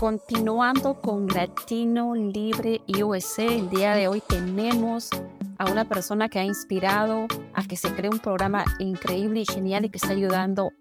Continuando 0.00 0.98
con 0.98 1.26
Latino 1.26 2.14
Libre 2.14 2.80
USA, 2.88 3.44
el 3.44 3.68
día 3.68 3.94
de 3.94 4.08
hoy 4.08 4.22
tenemos 4.26 5.10
a 5.58 5.70
una 5.70 5.84
persona 5.84 6.30
que 6.30 6.38
ha 6.38 6.44
inspirado 6.44 7.26
a 7.52 7.64
que 7.64 7.76
se 7.76 7.94
cree 7.94 8.08
un 8.08 8.18
programa 8.18 8.64
increíble 8.78 9.40
y 9.40 9.44
genial 9.44 9.84
y 9.84 9.90
que 9.90 9.98
está 9.98 10.12
ayudando 10.12 10.72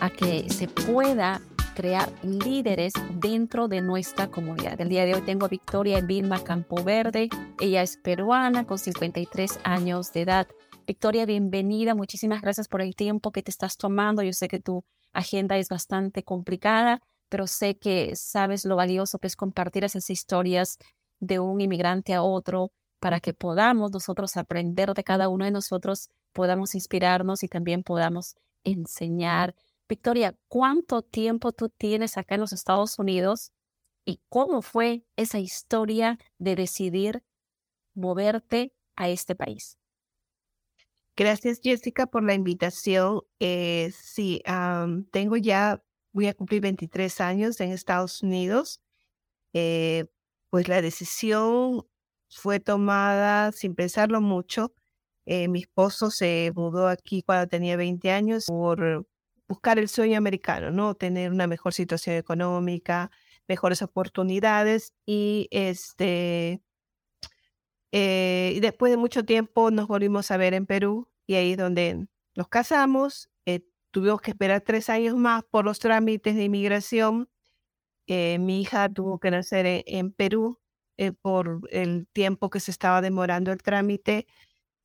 a 0.00 0.08
que 0.08 0.48
se 0.48 0.68
pueda 0.68 1.42
crear 1.74 2.10
líderes 2.22 2.94
dentro 3.16 3.68
de 3.68 3.82
nuestra 3.82 4.28
comunidad. 4.28 4.80
El 4.80 4.88
día 4.88 5.04
de 5.04 5.16
hoy 5.16 5.20
tengo 5.20 5.44
a 5.44 5.50
Victoria 5.50 6.00
Vilma 6.00 6.42
Campoverde. 6.42 7.28
Ella 7.60 7.82
es 7.82 7.98
peruana 7.98 8.66
con 8.66 8.78
53 8.78 9.60
años 9.64 10.14
de 10.14 10.22
edad. 10.22 10.48
Victoria, 10.86 11.26
bienvenida. 11.26 11.94
Muchísimas 11.94 12.40
gracias 12.40 12.68
por 12.68 12.80
el 12.80 12.96
tiempo 12.96 13.32
que 13.32 13.42
te 13.42 13.50
estás 13.50 13.76
tomando. 13.76 14.22
Yo 14.22 14.32
sé 14.32 14.48
que 14.48 14.60
tu 14.60 14.82
agenda 15.12 15.58
es 15.58 15.68
bastante 15.68 16.22
complicada 16.22 17.02
pero 17.28 17.46
sé 17.46 17.78
que 17.78 18.14
sabes 18.16 18.64
lo 18.64 18.76
valioso 18.76 19.18
que 19.18 19.26
es 19.26 19.36
compartir 19.36 19.84
esas 19.84 20.10
historias 20.10 20.78
de 21.20 21.38
un 21.40 21.60
inmigrante 21.60 22.14
a 22.14 22.22
otro 22.22 22.72
para 23.00 23.20
que 23.20 23.34
podamos 23.34 23.92
nosotros 23.92 24.36
aprender 24.36 24.94
de 24.94 25.04
cada 25.04 25.28
uno 25.28 25.44
de 25.44 25.50
nosotros, 25.50 26.10
podamos 26.32 26.74
inspirarnos 26.74 27.42
y 27.42 27.48
también 27.48 27.82
podamos 27.82 28.36
enseñar. 28.64 29.54
Victoria, 29.88 30.34
¿cuánto 30.48 31.02
tiempo 31.02 31.52
tú 31.52 31.68
tienes 31.68 32.16
acá 32.16 32.34
en 32.34 32.40
los 32.40 32.52
Estados 32.52 32.98
Unidos 32.98 33.52
y 34.04 34.20
cómo 34.28 34.62
fue 34.62 35.04
esa 35.16 35.38
historia 35.38 36.18
de 36.38 36.56
decidir 36.56 37.22
moverte 37.94 38.72
a 38.96 39.08
este 39.08 39.34
país? 39.34 39.78
Gracias, 41.16 41.60
Jessica, 41.62 42.06
por 42.06 42.22
la 42.22 42.34
invitación. 42.34 43.22
Eh, 43.40 43.90
sí, 43.98 44.42
tengo 45.12 45.36
ya 45.38 45.82
voy 46.16 46.28
a 46.28 46.34
cumplir 46.34 46.62
23 46.62 47.20
años 47.20 47.60
en 47.60 47.72
Estados 47.72 48.22
Unidos. 48.22 48.80
Eh, 49.52 50.06
pues 50.48 50.66
la 50.66 50.80
decisión 50.80 51.86
fue 52.30 52.58
tomada 52.58 53.52
sin 53.52 53.74
pensarlo 53.74 54.22
mucho. 54.22 54.72
Eh, 55.26 55.48
mi 55.48 55.60
esposo 55.60 56.10
se 56.10 56.52
mudó 56.54 56.88
aquí 56.88 57.22
cuando 57.22 57.48
tenía 57.48 57.76
20 57.76 58.10
años 58.12 58.46
por 58.46 59.06
buscar 59.46 59.78
el 59.78 59.88
sueño 59.90 60.16
americano, 60.16 60.70
¿no? 60.70 60.94
Tener 60.94 61.30
una 61.30 61.46
mejor 61.46 61.74
situación 61.74 62.16
económica, 62.16 63.10
mejores 63.46 63.82
oportunidades 63.82 64.94
y 65.04 65.48
este 65.50 66.62
eh, 67.92 68.58
después 68.62 68.90
de 68.90 68.96
mucho 68.96 69.24
tiempo 69.24 69.70
nos 69.70 69.86
volvimos 69.86 70.30
a 70.30 70.38
ver 70.38 70.54
en 70.54 70.64
Perú 70.64 71.10
y 71.26 71.34
ahí 71.34 71.52
es 71.52 71.58
donde 71.58 72.06
nos 72.34 72.48
casamos 72.48 73.28
tuvimos 73.96 74.20
que 74.20 74.32
esperar 74.32 74.60
tres 74.60 74.90
años 74.90 75.16
más 75.16 75.42
por 75.44 75.64
los 75.64 75.78
trámites 75.78 76.36
de 76.36 76.44
inmigración. 76.44 77.30
Eh, 78.06 78.38
mi 78.38 78.60
hija 78.60 78.90
tuvo 78.90 79.18
que 79.18 79.30
nacer 79.30 79.84
en, 79.86 80.12
Perú 80.12 80.60
eh, 80.98 81.12
por 81.12 81.62
el 81.70 82.06
tiempo 82.12 82.50
que 82.50 82.60
se 82.60 82.72
estaba 82.72 83.00
demorando 83.00 83.52
el 83.52 83.62
trámite 83.62 84.26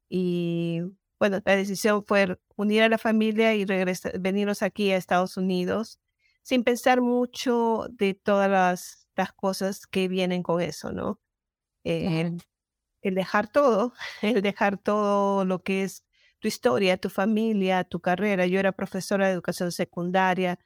y 0.07 0.79
bueno, 1.19 1.41
la 1.43 1.57
decisión 1.57 2.05
fue 2.05 2.39
unir 2.55 2.83
a 2.83 2.87
la 2.87 2.97
familia 2.97 3.53
y 3.53 3.65
regresar, 3.65 4.17
venirnos 4.17 4.61
aquí 4.61 4.93
a 4.93 4.95
Estados 4.95 5.35
Unidos 5.35 5.99
sin 6.41 6.63
pensar 6.63 7.01
mucho 7.01 7.87
de 7.89 8.13
todas 8.13 8.49
las, 8.49 9.09
las 9.17 9.33
cosas 9.33 9.87
que 9.87 10.07
vienen 10.07 10.41
con 10.41 10.61
eso, 10.61 10.93
¿no? 10.93 11.19
Eh, 11.83 12.31
el 13.01 13.15
dejar 13.15 13.51
todo, 13.51 13.91
el 14.21 14.41
dejar 14.41 14.77
todo 14.77 15.43
lo 15.43 15.63
que 15.63 15.83
es 15.83 16.05
tu 16.41 16.47
historia, 16.47 16.97
tu 16.97 17.09
familia, 17.09 17.83
tu 17.85 18.01
carrera. 18.01 18.47
Yo 18.47 18.59
era 18.59 18.73
profesora 18.73 19.27
de 19.27 19.33
educación 19.33 19.71
secundaria, 19.71 20.59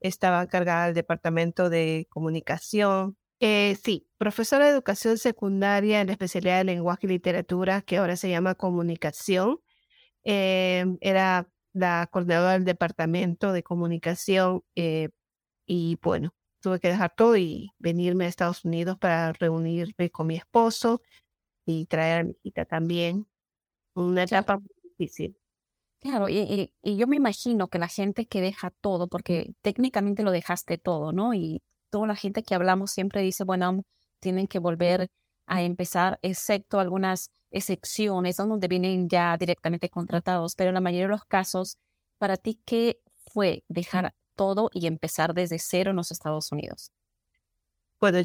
estaba 0.00 0.42
encargada 0.42 0.86
del 0.86 0.94
departamento 0.94 1.70
de 1.70 2.06
comunicación. 2.10 3.16
Eh, 3.40 3.76
sí, 3.82 4.06
profesora 4.18 4.66
de 4.66 4.72
educación 4.72 5.18
secundaria 5.18 6.00
en 6.00 6.08
la 6.08 6.12
especialidad 6.12 6.58
de 6.58 6.64
lenguaje 6.64 7.06
y 7.06 7.10
literatura, 7.10 7.82
que 7.82 7.98
ahora 7.98 8.16
se 8.16 8.30
llama 8.30 8.54
comunicación. 8.54 9.58
Eh, 10.24 10.84
era 11.00 11.48
la 11.72 12.08
coordinadora 12.12 12.52
del 12.52 12.64
departamento 12.64 13.52
de 13.52 13.62
comunicación 13.62 14.62
eh, 14.76 15.10
y 15.66 15.98
bueno, 16.02 16.34
tuve 16.60 16.80
que 16.80 16.88
dejar 16.88 17.14
todo 17.16 17.36
y 17.36 17.72
venirme 17.78 18.26
a 18.26 18.28
Estados 18.28 18.64
Unidos 18.64 18.98
para 18.98 19.32
reunirme 19.32 20.10
con 20.10 20.26
mi 20.28 20.36
esposo 20.36 21.02
y 21.66 21.86
traer 21.86 22.20
a 22.20 22.24
mi 22.24 22.36
hija 22.44 22.64
también. 22.66 23.26
Una 23.94 24.24
etapa 24.24 24.60
Claro, 26.02 26.28
y, 26.28 26.72
yo 26.82 27.06
me 27.06 27.16
imagino 27.16 27.68
que 27.68 27.78
la 27.78 27.86
gente 27.86 28.26
que 28.26 28.40
deja 28.40 28.70
todo, 28.80 29.06
porque 29.06 29.54
técnicamente 29.62 30.24
lo 30.24 30.32
dejaste 30.32 30.76
todo, 30.76 31.12
¿no? 31.12 31.32
Y 31.32 31.62
toda 31.90 32.08
la 32.08 32.16
gente 32.16 32.42
que 32.42 32.56
hablamos 32.56 32.90
siempre 32.90 33.22
dice, 33.22 33.44
bueno, 33.44 33.84
tienen 34.18 34.48
que 34.48 34.58
volver 34.58 35.08
a 35.46 35.62
empezar, 35.62 36.18
excepto 36.22 36.80
algunas 36.80 37.30
excepciones 37.52 38.36
donde 38.36 38.66
vienen 38.66 39.08
ya 39.08 39.36
directamente 39.36 39.90
contratados, 39.90 40.56
pero 40.56 40.70
en 40.70 40.74
la 40.74 40.80
mayoría 40.80 41.06
de 41.06 41.12
los 41.12 41.24
casos, 41.24 41.78
para 42.18 42.36
ti, 42.36 42.60
¿qué 42.64 43.00
fue 43.32 43.62
dejar 43.68 44.12
todo 44.34 44.70
y 44.72 44.88
empezar 44.88 45.34
desde 45.34 45.60
cero 45.60 45.90
en 45.90 45.96
los 45.96 46.10
Estados 46.10 46.50
Unidos? 46.50 46.90
Bueno, 48.00 48.18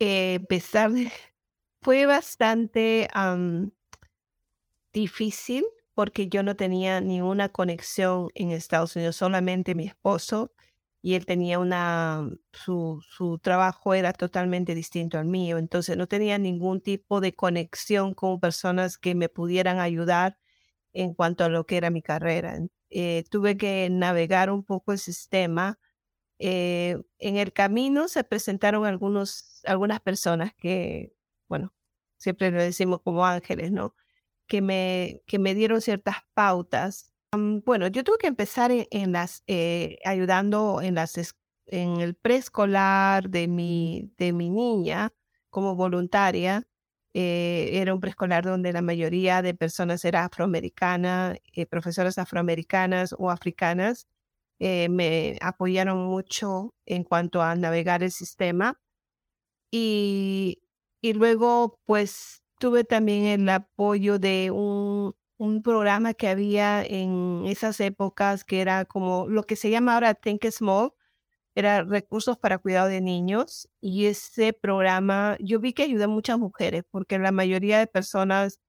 eh, 0.00 0.34
empezar 0.34 0.90
fue 1.80 2.06
bastante 2.06 3.08
difícil 4.92 5.64
porque 5.98 6.28
yo 6.28 6.44
no 6.44 6.54
tenía 6.54 7.00
ninguna 7.00 7.48
conexión 7.48 8.28
en 8.36 8.52
Estados 8.52 8.94
Unidos, 8.94 9.16
solamente 9.16 9.74
mi 9.74 9.84
esposo 9.84 10.52
y 11.02 11.14
él 11.14 11.26
tenía 11.26 11.58
una, 11.58 12.30
su, 12.52 13.02
trabajo 13.42 13.94
era 13.94 14.12
totalmente 14.12 14.76
distinto 14.76 15.18
al 15.18 15.24
mío, 15.24 15.58
entonces 15.58 15.96
no 15.96 16.06
tenía 16.06 16.38
ningún 16.38 16.80
tipo 16.80 17.20
de 17.20 17.34
conexión 17.34 18.14
con 18.14 18.38
personas 18.38 18.96
que 18.96 19.16
me 19.16 19.28
pudieran 19.28 19.80
ayudar 19.80 20.38
en 20.92 21.14
cuanto 21.14 21.42
a 21.42 21.48
lo 21.48 21.66
que 21.66 21.78
era 21.78 21.90
mi 21.90 22.00
carrera. 22.00 22.60
Eh, 22.90 23.24
tuve 23.28 23.56
que 23.56 23.88
navegar 23.90 24.50
un 24.52 24.62
poco 24.62 24.92
el 24.92 25.00
sistema. 25.00 25.80
Eh, 26.38 27.02
en 27.18 27.36
el 27.38 27.52
camino 27.52 28.06
se 28.06 28.22
presentaron 28.22 28.86
algunos, 28.86 29.62
algunas 29.64 30.00
personas 30.00 30.54
que, 30.54 31.12
bueno, 31.48 31.74
siempre 32.18 32.52
lo 32.52 32.62
decimos 32.62 33.00
como 33.02 33.26
ángeles, 33.26 33.72
¿no? 33.72 33.96
Que 34.48 34.62
me, 34.62 35.22
que 35.26 35.38
me 35.38 35.54
dieron 35.54 35.80
ciertas 35.80 36.16
pautas. 36.34 37.12
bueno, 37.32 37.86
yo 37.88 38.02
tuve 38.04 38.18
que 38.18 38.26
empezar 38.26 38.70
en, 38.72 39.12
las, 39.12 39.44
eh, 39.46 39.98
ayudando 40.04 40.80
en, 40.82 40.94
las, 40.96 41.36
en 41.66 42.00
el 42.00 42.14
preescolar 42.16 43.28
de 43.30 43.46
mi, 43.48 44.12
de 44.16 44.32
mi 44.32 44.50
niña 44.50 45.12
como 45.50 45.76
voluntaria. 45.76 46.66
Eh, 47.14 47.70
era 47.74 47.94
un 47.94 48.00
preescolar 48.00 48.44
donde 48.44 48.72
la 48.72 48.82
mayoría 48.82 49.42
de 49.42 49.54
personas 49.54 50.04
era 50.04 50.24
afroamericana, 50.24 51.36
eh, 51.52 51.66
profesoras 51.66 52.18
afroamericanas 52.18 53.14
o 53.18 53.30
africanas. 53.30 54.06
me 54.58 55.38
apoyaron 55.40 55.98
mucho 56.06 56.74
en 56.86 57.04
cuanto 57.04 57.42
a 57.42 57.54
navegar 57.56 58.02
el 58.02 58.10
sistema. 58.12 58.80
Y, 59.70 60.62
y 61.02 61.12
luego, 61.12 61.78
pues, 61.84 62.42
tuve 62.58 62.84
también 62.84 63.24
el 63.26 63.48
apoyo 63.48 64.18
de 64.18 64.50
un, 64.50 65.14
un, 65.38 65.62
programa 65.62 66.14
que 66.14 66.28
había 66.28 66.84
en 66.84 67.44
esas 67.46 67.80
épocas 67.80 68.44
que 68.44 68.60
era 68.60 68.84
como 68.84 69.28
lo 69.28 69.44
que 69.44 69.56
se 69.56 69.70
llama 69.70 69.94
ahora 69.94 70.14
Think 70.14 70.46
Small, 70.50 70.92
era 71.54 71.82
recursos 71.84 72.38
para 72.38 72.58
cuidado 72.58 72.88
de 72.88 73.00
niños 73.00 73.68
y 73.80 74.06
ese 74.06 74.52
programa 74.52 75.36
yo 75.40 75.60
vi 75.60 75.72
que 75.72 75.82
ayudó 75.84 76.04
a 76.04 76.08
muchas 76.08 76.38
mujeres 76.38 76.84
porque 76.90 77.18
la 77.18 77.32
mayoría 77.32 77.78
de 77.80 77.86
personas 77.88 78.60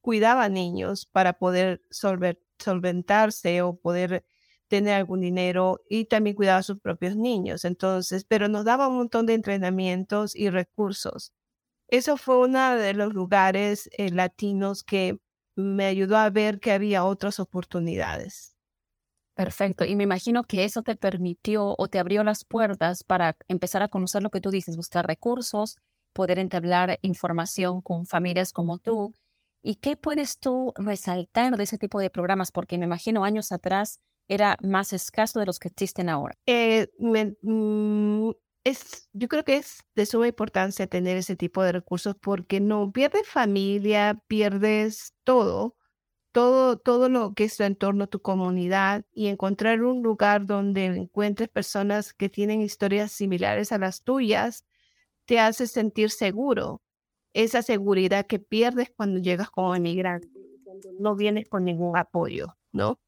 cuidaban 0.00 0.54
niños 0.54 1.06
para 1.06 1.34
poder 1.34 1.82
solventarse 1.90 3.62
o 3.62 3.76
poder 3.76 4.24
tener 4.68 4.94
algún 4.94 5.20
dinero 5.20 5.82
y 5.88 6.06
también 6.06 6.36
cuidaba 6.36 6.58
a 6.58 6.62
sus 6.62 6.80
propios 6.80 7.16
niños. 7.16 7.64
Entonces, 7.64 8.24
pero 8.24 8.48
nos 8.48 8.64
daba 8.64 8.88
un 8.88 8.96
montón 8.98 9.26
de 9.26 9.34
entrenamientos 9.34 10.36
y 10.36 10.50
recursos. 10.50 11.32
Eso 11.88 12.16
fue 12.16 12.38
uno 12.38 12.76
de 12.76 12.94
los 12.94 13.14
lugares 13.14 13.88
eh, 13.96 14.10
latinos 14.10 14.84
que 14.84 15.18
me 15.56 15.86
ayudó 15.86 16.16
a 16.16 16.30
ver 16.30 16.60
que 16.60 16.72
había 16.72 17.04
otras 17.04 17.40
oportunidades. 17.40 18.54
Perfecto. 19.34 19.84
Y 19.84 19.96
me 19.96 20.04
imagino 20.04 20.44
que 20.44 20.64
eso 20.64 20.82
te 20.82 20.96
permitió 20.96 21.74
o 21.78 21.88
te 21.88 21.98
abrió 21.98 22.24
las 22.24 22.44
puertas 22.44 23.04
para 23.04 23.36
empezar 23.46 23.82
a 23.82 23.88
conocer 23.88 24.22
lo 24.22 24.30
que 24.30 24.40
tú 24.40 24.50
dices, 24.50 24.76
buscar 24.76 25.06
recursos, 25.06 25.76
poder 26.12 26.38
entablar 26.38 26.98
información 27.02 27.80
con 27.80 28.04
familias 28.04 28.52
como 28.52 28.78
tú. 28.78 29.14
¿Y 29.62 29.76
qué 29.76 29.96
puedes 29.96 30.38
tú 30.38 30.72
resaltar 30.76 31.56
de 31.56 31.62
ese 31.62 31.78
tipo 31.78 32.00
de 32.00 32.10
programas? 32.10 32.50
Porque 32.50 32.78
me 32.78 32.86
imagino 32.86 33.24
años 33.24 33.52
atrás 33.52 34.00
era 34.28 34.56
más 34.62 34.92
escaso 34.92 35.40
de 35.40 35.46
los 35.46 35.58
que 35.58 35.68
existen 35.68 36.08
ahora. 36.08 36.34
Eh, 36.46 36.88
mm, 36.98 38.30
es, 38.68 39.08
yo 39.12 39.28
creo 39.28 39.44
que 39.44 39.56
es 39.56 39.84
de 39.94 40.06
suma 40.06 40.28
importancia 40.28 40.86
tener 40.86 41.16
ese 41.16 41.36
tipo 41.36 41.62
de 41.62 41.72
recursos 41.72 42.16
porque 42.20 42.60
no 42.60 42.92
pierdes 42.92 43.26
familia, 43.28 44.22
pierdes 44.28 45.14
todo, 45.24 45.76
todo, 46.32 46.78
todo 46.78 47.08
lo 47.08 47.34
que 47.34 47.44
es 47.44 47.56
tu 47.56 47.64
entorno, 47.64 48.08
tu 48.08 48.20
comunidad 48.20 49.04
y 49.12 49.28
encontrar 49.28 49.82
un 49.82 50.02
lugar 50.02 50.46
donde 50.46 50.86
encuentres 50.86 51.48
personas 51.48 52.14
que 52.14 52.28
tienen 52.28 52.60
historias 52.60 53.12
similares 53.12 53.72
a 53.72 53.78
las 53.78 54.02
tuyas 54.02 54.64
te 55.26 55.38
hace 55.40 55.66
sentir 55.66 56.10
seguro. 56.10 56.82
Esa 57.34 57.62
seguridad 57.62 58.26
que 58.26 58.38
pierdes 58.38 58.90
cuando 58.96 59.20
llegas 59.20 59.50
como 59.50 59.74
emigrante, 59.74 60.28
cuando 60.64 60.88
no 60.98 61.16
vienes 61.16 61.48
con 61.48 61.64
ningún 61.64 61.96
apoyo, 61.96 62.56
¿no? 62.72 63.00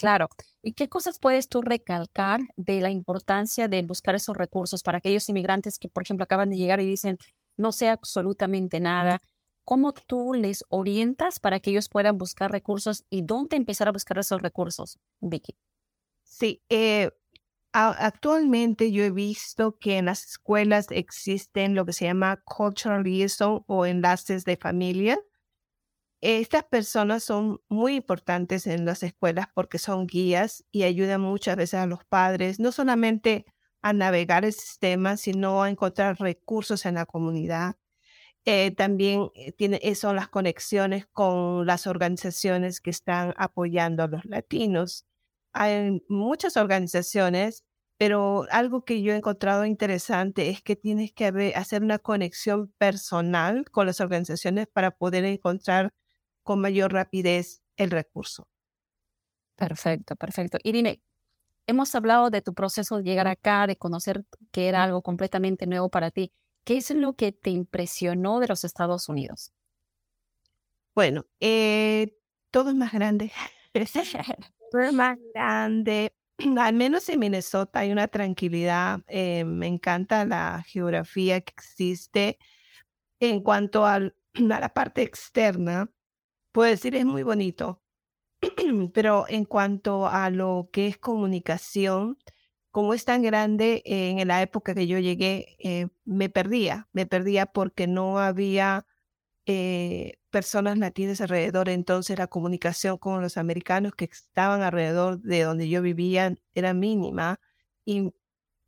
Claro. 0.00 0.28
¿Y 0.62 0.72
qué 0.72 0.88
cosas 0.88 1.18
puedes 1.18 1.48
tú 1.48 1.60
recalcar 1.60 2.40
de 2.56 2.80
la 2.80 2.90
importancia 2.90 3.68
de 3.68 3.82
buscar 3.82 4.14
esos 4.14 4.34
recursos 4.36 4.82
para 4.82 4.96
aquellos 4.98 5.28
inmigrantes 5.28 5.78
que, 5.78 5.88
por 5.90 6.02
ejemplo, 6.02 6.24
acaban 6.24 6.48
de 6.50 6.56
llegar 6.56 6.80
y 6.80 6.86
dicen, 6.86 7.18
no 7.58 7.70
sé 7.70 7.88
absolutamente 7.90 8.80
nada? 8.80 9.18
¿Cómo 9.64 9.92
tú 9.92 10.32
les 10.32 10.64
orientas 10.70 11.38
para 11.38 11.60
que 11.60 11.70
ellos 11.70 11.90
puedan 11.90 12.16
buscar 12.16 12.50
recursos 12.50 13.04
y 13.10 13.22
dónde 13.22 13.56
empezar 13.56 13.88
a 13.88 13.92
buscar 13.92 14.18
esos 14.18 14.40
recursos, 14.40 14.98
Vicky? 15.20 15.54
Sí, 16.22 16.62
eh, 16.68 17.10
actualmente 17.72 18.92
yo 18.92 19.04
he 19.04 19.10
visto 19.10 19.78
que 19.78 19.98
en 19.98 20.06
las 20.06 20.24
escuelas 20.24 20.86
existen 20.90 21.74
lo 21.74 21.86
que 21.86 21.92
se 21.92 22.06
llama 22.06 22.38
cultural 22.44 23.04
liaison 23.04 23.64
o 23.66 23.86
enlaces 23.86 24.44
de 24.44 24.56
familia 24.56 25.18
estas 26.20 26.64
personas 26.64 27.24
son 27.24 27.60
muy 27.68 27.96
importantes 27.96 28.66
en 28.66 28.84
las 28.84 29.02
escuelas 29.02 29.46
porque 29.54 29.78
son 29.78 30.06
guías 30.06 30.64
y 30.70 30.82
ayudan 30.82 31.20
muchas 31.22 31.56
veces 31.56 31.80
a 31.80 31.86
los 31.86 32.04
padres, 32.04 32.60
no 32.60 32.72
solamente 32.72 33.46
a 33.82 33.92
navegar 33.92 34.44
el 34.44 34.52
sistema, 34.52 35.16
sino 35.16 35.62
a 35.62 35.70
encontrar 35.70 36.18
recursos 36.20 36.84
en 36.86 36.96
la 36.96 37.06
comunidad. 37.06 37.76
Eh, 38.46 38.70
también 38.74 39.30
eh, 39.34 39.52
tiene, 39.52 39.80
eh, 39.82 39.94
son 39.94 40.16
las 40.16 40.28
conexiones 40.28 41.06
con 41.12 41.66
las 41.66 41.86
organizaciones 41.86 42.80
que 42.80 42.90
están 42.90 43.34
apoyando 43.36 44.02
a 44.04 44.08
los 44.08 44.24
latinos. 44.24 45.06
Hay 45.52 46.02
muchas 46.08 46.56
organizaciones, 46.56 47.64
pero 47.98 48.46
algo 48.50 48.84
que 48.84 49.02
yo 49.02 49.12
he 49.12 49.16
encontrado 49.16 49.64
interesante 49.66 50.50
es 50.50 50.62
que 50.62 50.76
tienes 50.76 51.12
que 51.12 51.52
hacer 51.54 51.82
una 51.82 51.98
conexión 51.98 52.72
personal 52.78 53.70
con 53.70 53.86
las 53.86 54.00
organizaciones 54.00 54.66
para 54.68 54.90
poder 54.92 55.24
encontrar 55.24 55.92
con 56.50 56.60
mayor 56.60 56.92
rapidez 56.92 57.62
el 57.76 57.92
recurso. 57.92 58.48
Perfecto, 59.54 60.16
perfecto. 60.16 60.58
Y 60.64 60.72
dime, 60.72 61.00
hemos 61.68 61.94
hablado 61.94 62.28
de 62.28 62.42
tu 62.42 62.54
proceso 62.54 62.96
de 62.96 63.04
llegar 63.04 63.28
acá, 63.28 63.68
de 63.68 63.76
conocer 63.76 64.24
que 64.50 64.66
era 64.66 64.82
algo 64.82 65.00
completamente 65.00 65.68
nuevo 65.68 65.90
para 65.90 66.10
ti. 66.10 66.32
¿Qué 66.64 66.78
es 66.78 66.90
lo 66.90 67.12
que 67.12 67.30
te 67.30 67.50
impresionó 67.50 68.40
de 68.40 68.48
los 68.48 68.64
Estados 68.64 69.08
Unidos? 69.08 69.52
Bueno, 70.92 71.24
eh, 71.38 72.18
todo 72.50 72.70
es 72.70 72.74
más 72.74 72.92
grande. 72.94 73.30
todo 74.72 74.82
es 74.82 74.92
más 74.92 75.18
grande. 75.32 76.12
Al 76.58 76.74
menos 76.74 77.08
en 77.10 77.20
Minnesota 77.20 77.78
hay 77.78 77.92
una 77.92 78.08
tranquilidad. 78.08 79.02
Eh, 79.06 79.44
me 79.44 79.68
encanta 79.68 80.24
la 80.24 80.64
geografía 80.66 81.42
que 81.42 81.52
existe 81.56 82.38
en 83.20 83.40
cuanto 83.40 83.86
a 83.86 84.00
la 84.34 84.68
parte 84.74 85.02
externa 85.02 85.88
puedo 86.52 86.70
decir 86.70 86.94
es 86.94 87.04
muy 87.06 87.22
bonito, 87.22 87.82
pero 88.94 89.26
en 89.28 89.44
cuanto 89.44 90.06
a 90.08 90.30
lo 90.30 90.70
que 90.72 90.88
es 90.88 90.98
comunicación, 90.98 92.18
como 92.70 92.94
es 92.94 93.04
tan 93.04 93.22
grande, 93.22 93.82
en 93.84 94.26
la 94.28 94.42
época 94.42 94.74
que 94.74 94.86
yo 94.86 94.98
llegué, 94.98 95.56
eh, 95.58 95.88
me 96.04 96.28
perdía, 96.28 96.88
me 96.92 97.06
perdía 97.06 97.46
porque 97.46 97.86
no 97.86 98.18
había 98.20 98.86
eh, 99.46 100.18
personas 100.30 100.78
latinas 100.78 101.20
alrededor, 101.20 101.68
entonces 101.68 102.18
la 102.18 102.28
comunicación 102.28 102.98
con 102.98 103.22
los 103.22 103.36
americanos 103.36 103.94
que 103.96 104.06
estaban 104.06 104.62
alrededor 104.62 105.20
de 105.20 105.42
donde 105.42 105.68
yo 105.68 105.82
vivía 105.82 106.36
era 106.54 106.74
mínima 106.74 107.40
y 107.84 108.12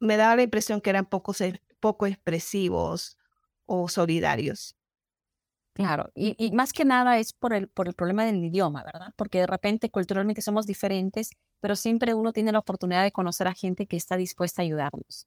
me 0.00 0.16
daba 0.16 0.36
la 0.36 0.42
impresión 0.42 0.80
que 0.80 0.90
eran 0.90 1.06
poco, 1.06 1.34
poco 1.80 2.06
expresivos 2.06 3.18
o 3.66 3.88
solidarios. 3.88 4.76
Claro, 5.74 6.10
y, 6.14 6.52
más 6.52 6.74
que 6.74 6.84
nada 6.84 7.18
es 7.18 7.32
por 7.32 7.54
el, 7.54 7.68
por 7.68 7.88
el 7.88 7.94
problema 7.94 8.26
del 8.26 8.44
idioma, 8.44 8.84
¿verdad? 8.84 9.14
Porque 9.16 9.38
de 9.38 9.46
repente 9.46 9.90
culturalmente 9.90 10.42
somos 10.42 10.66
diferentes, 10.66 11.30
pero 11.60 11.76
siempre 11.76 12.12
uno 12.12 12.32
tiene 12.32 12.52
la 12.52 12.58
oportunidad 12.58 13.02
de 13.02 13.12
conocer 13.12 13.48
a 13.48 13.54
gente 13.54 13.86
que 13.86 13.96
está 13.96 14.18
dispuesta 14.18 14.60
a 14.60 14.64
ayudarnos. 14.64 15.26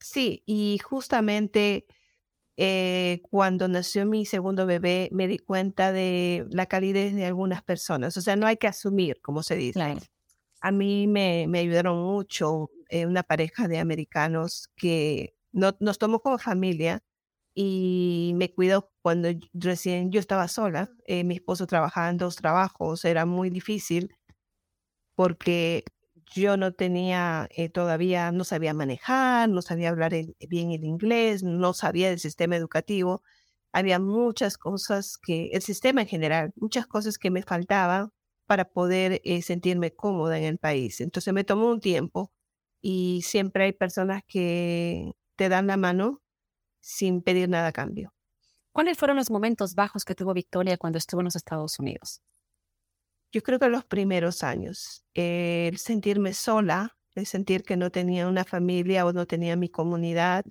Sí, 0.00 0.44
y 0.46 0.78
justamente 0.78 1.86
eh, 2.56 3.20
cuando 3.30 3.68
nació 3.68 4.06
mi 4.06 4.26
segundo 4.26 4.66
bebé 4.66 5.08
me 5.12 5.26
di 5.26 5.38
cuenta 5.38 5.92
de 5.92 6.46
la 6.50 6.66
calidez 6.66 7.14
de 7.14 7.26
algunas 7.26 7.62
personas. 7.62 8.16
O 8.16 8.20
sea, 8.20 8.36
no 8.36 8.46
hay 8.46 8.58
que 8.58 8.68
asumir, 8.68 9.20
como 9.22 9.42
se 9.42 9.56
dice. 9.56 9.96
A 10.60 10.72
mí 10.72 11.06
me, 11.06 11.46
me 11.48 11.60
ayudaron 11.60 12.02
mucho 12.02 12.70
eh, 12.90 13.06
una 13.06 13.22
pareja 13.22 13.68
de 13.68 13.78
americanos 13.78 14.68
que 14.76 15.34
no, 15.52 15.76
nos 15.80 15.98
tomó 15.98 16.20
como 16.20 16.38
familia 16.38 17.02
y 17.60 18.34
me 18.36 18.54
cuidó 18.54 18.92
cuando 19.02 19.30
recién 19.52 20.12
yo 20.12 20.20
estaba 20.20 20.46
sola. 20.46 20.90
Eh, 21.06 21.24
mi 21.24 21.34
esposo 21.34 21.66
trabajaba 21.66 22.08
en 22.08 22.16
dos 22.16 22.36
trabajos, 22.36 23.04
era 23.04 23.26
muy 23.26 23.50
difícil 23.50 24.14
porque 25.16 25.82
yo 26.32 26.56
no 26.56 26.72
tenía 26.72 27.48
eh, 27.50 27.68
todavía, 27.68 28.30
no 28.30 28.44
sabía 28.44 28.74
manejar, 28.74 29.48
no 29.48 29.60
sabía 29.62 29.88
hablar 29.88 30.12
bien 30.48 30.70
el 30.70 30.84
inglés, 30.84 31.42
no 31.42 31.72
sabía 31.74 32.10
del 32.10 32.20
sistema 32.20 32.54
educativo. 32.56 33.22
Había 33.72 33.98
muchas 33.98 34.56
cosas 34.56 35.18
que, 35.18 35.48
el 35.52 35.62
sistema 35.62 36.02
en 36.02 36.08
general, 36.08 36.52
muchas 36.56 36.86
cosas 36.86 37.18
que 37.18 37.30
me 37.32 37.42
faltaban 37.42 38.12
para 38.46 38.66
poder 38.66 39.20
eh, 39.24 39.42
sentirme 39.42 39.92
cómoda 39.94 40.38
en 40.38 40.44
el 40.44 40.58
país. 40.58 41.00
Entonces 41.00 41.34
me 41.34 41.44
tomó 41.44 41.70
un 41.70 41.80
tiempo 41.80 42.32
y 42.80 43.22
siempre 43.22 43.64
hay 43.64 43.72
personas 43.72 44.22
que 44.28 45.12
te 45.36 45.48
dan 45.48 45.66
la 45.66 45.76
mano 45.76 46.22
sin 46.80 47.22
pedir 47.22 47.48
nada 47.48 47.68
a 47.68 47.72
cambio. 47.72 48.14
¿Cuáles 48.72 48.96
fueron 48.98 49.16
los 49.16 49.30
momentos 49.30 49.74
bajos 49.74 50.04
que 50.04 50.14
tuvo 50.14 50.34
Victoria 50.34 50.76
cuando 50.76 50.98
estuvo 50.98 51.20
en 51.20 51.26
los 51.26 51.36
Estados 51.36 51.78
Unidos? 51.78 52.22
Yo 53.32 53.42
creo 53.42 53.58
que 53.58 53.68
los 53.68 53.84
primeros 53.84 54.42
años, 54.42 55.04
el 55.14 55.78
sentirme 55.78 56.32
sola, 56.32 56.96
el 57.14 57.26
sentir 57.26 57.62
que 57.62 57.76
no 57.76 57.90
tenía 57.90 58.28
una 58.28 58.44
familia 58.44 59.04
o 59.04 59.12
no 59.12 59.26
tenía 59.26 59.56
mi 59.56 59.68
comunidad, 59.68 60.44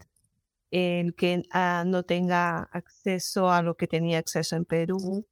el 0.71 1.15
que 1.15 1.43
ah, 1.51 1.83
no 1.87 2.03
tenga 2.03 2.63
acceso 2.71 3.49
a 3.51 3.61
lo 3.61 3.75
que 3.77 3.87
tenía 3.87 4.19
acceso 4.19 4.55
en 4.55 4.65
Perú, 4.65 5.27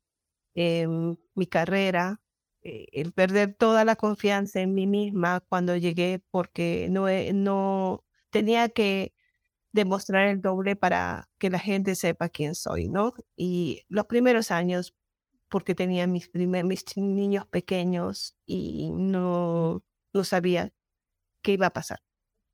em, 0.56 1.18
mi 1.36 1.48
carrera, 1.48 2.22
eh, 2.62 2.88
el 2.94 3.14
perder 3.14 3.56
toda 3.56 3.86
la 3.86 3.96
confianza 3.96 4.62
en 4.62 4.74
mí 4.74 4.88
misma 4.88 5.42
cuando 5.42 5.76
llegué 5.76 6.24
porque 6.32 6.88
no, 6.90 7.08
no 7.34 8.04
tenía 8.32 8.70
que 8.70 9.15
demostrar 9.76 10.28
el 10.30 10.42
doble 10.42 10.78
para 10.78 11.30
que 11.38 11.50
la 11.50 11.60
gente 11.60 11.96
sepa 11.96 12.30
quién 12.30 12.56
soy, 12.56 12.88
¿no? 12.88 13.14
Y 13.36 13.84
los 13.90 14.06
primeros 14.06 14.50
años, 14.50 14.96
porque 15.50 15.76
tenía 15.76 16.08
mis, 16.08 16.32
mis 16.34 16.86
niños 16.96 17.46
pequeños 17.48 18.38
y 18.46 18.90
no, 18.92 19.84
no 20.14 20.24
sabía 20.24 20.72
qué 21.42 21.52
iba 21.52 21.68
a 21.68 21.74
pasar. 21.74 22.00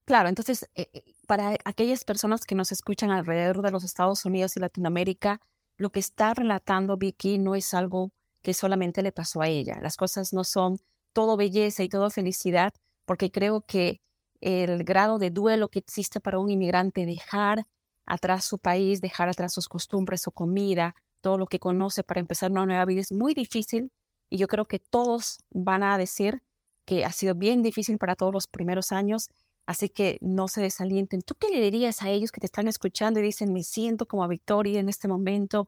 Claro, 0.05 0.29
entonces, 0.29 0.67
eh, 0.73 0.89
eh, 0.93 1.03
para 1.27 1.55
aquellas 1.63 2.03
personas 2.03 2.45
que 2.45 2.55
nos 2.55 2.71
escuchan 2.71 3.11
alrededor 3.11 3.61
de 3.61 3.71
los 3.71 3.83
Estados 3.83 4.25
Unidos 4.25 4.57
y 4.57 4.59
Latinoamérica, 4.59 5.39
lo 5.77 5.91
que 5.91 5.99
está 5.99 6.33
relatando 6.33 6.97
Vicky 6.97 7.37
no 7.37 7.53
es 7.53 7.73
algo 7.75 8.11
que 8.41 8.55
solamente 8.55 9.03
le 9.03 9.11
pasó 9.11 9.41
a 9.41 9.47
ella. 9.47 9.79
Las 9.79 9.95
cosas 9.95 10.33
no 10.33 10.43
son 10.43 10.79
todo 11.13 11.37
belleza 11.37 11.83
y 11.83 11.89
todo 11.89 12.09
felicidad, 12.09 12.73
porque 13.05 13.29
creo 13.31 13.61
que 13.61 14.01
el 14.41 14.83
grado 14.83 15.19
de 15.19 15.29
duelo 15.31 15.69
que 15.69 15.79
existe 15.79 16.19
para 16.19 16.39
un 16.39 16.49
inmigrante 16.49 17.05
dejar 17.05 17.65
atrás 18.05 18.45
su 18.45 18.59
país, 18.59 19.01
dejar 19.01 19.29
atrás 19.29 19.53
sus 19.53 19.69
costumbres, 19.69 20.21
su 20.21 20.31
comida, 20.31 20.95
todo 21.21 21.37
lo 21.37 21.47
que 21.47 21.59
conoce 21.59 22.03
para 22.03 22.19
empezar 22.19 22.51
una 22.51 22.65
nueva 22.65 22.85
vida 22.85 23.01
es 23.01 23.11
muy 23.11 23.33
difícil 23.33 23.91
y 24.29 24.37
yo 24.37 24.47
creo 24.47 24.65
que 24.65 24.79
todos 24.79 25.39
van 25.51 25.83
a 25.83 25.97
decir 25.97 26.41
que 26.85 27.05
ha 27.05 27.11
sido 27.11 27.35
bien 27.35 27.61
difícil 27.61 27.97
para 27.97 28.15
todos 28.15 28.33
los 28.33 28.47
primeros 28.47 28.91
años, 28.91 29.29
así 29.65 29.89
que 29.89 30.17
no 30.21 30.47
se 30.47 30.61
desalienten. 30.61 31.21
¿Tú 31.21 31.35
qué 31.35 31.49
le 31.49 31.61
dirías 31.61 32.01
a 32.01 32.09
ellos 32.09 32.31
que 32.31 32.41
te 32.41 32.47
están 32.47 32.67
escuchando 32.67 33.19
y 33.19 33.23
dicen, 33.23 33.53
me 33.53 33.63
siento 33.63 34.07
como 34.07 34.23
a 34.23 34.27
Victoria 34.27 34.79
en 34.79 34.89
este 34.89 35.07
momento? 35.07 35.67